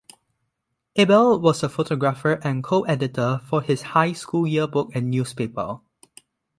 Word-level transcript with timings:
Abell 0.97 1.39
was 1.39 1.61
the 1.61 1.69
photographer 1.69 2.39
and 2.43 2.63
co-editor 2.63 3.39
for 3.45 3.61
his 3.61 3.83
high 3.93 4.13
school 4.13 4.47
yearbook 4.47 4.95
and 4.95 5.11
newspaper. 5.11 5.79